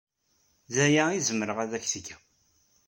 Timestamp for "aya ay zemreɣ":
0.85-1.57